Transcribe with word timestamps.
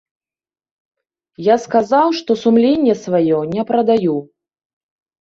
Я 1.53 1.59
сказаў, 1.67 2.07
што 2.21 2.31
сумленне 2.47 2.99
сваё 3.05 3.39
не 3.55 3.61
прадаю. 3.73 4.21